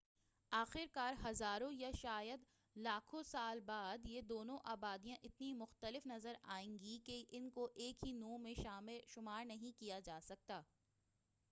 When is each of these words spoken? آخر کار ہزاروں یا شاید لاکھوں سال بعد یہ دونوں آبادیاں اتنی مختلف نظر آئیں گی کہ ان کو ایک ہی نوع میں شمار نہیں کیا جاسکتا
آخر 0.51 0.85
کار 0.93 1.13
ہزاروں 1.23 1.71
یا 1.71 1.89
شاید 1.91 2.45
لاکھوں 2.75 3.21
سال 3.23 3.59
بعد 3.59 4.05
یہ 4.05 4.21
دونوں 4.21 4.57
آبادیاں 4.65 5.17
اتنی 5.23 5.53
مختلف 5.53 6.05
نظر 6.05 6.35
آئیں 6.49 6.77
گی 6.79 6.97
کہ 7.05 7.23
ان 7.29 7.49
کو 7.49 7.67
ایک 7.75 8.05
ہی 8.05 8.11
نوع 8.13 8.37
میں 8.37 8.53
شمار 9.07 9.45
نہیں 9.45 9.79
کیا 9.79 9.99
جاسکتا 9.99 10.61